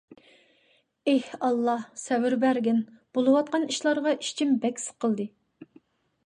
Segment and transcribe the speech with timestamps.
[1.11, 1.13] ئى
[1.47, 2.79] ئاللاھ، سەۋر بەرگىن.
[3.19, 5.29] بولۇۋاتقان ئىشلارغا ئىچىم بەك سىقىلدى.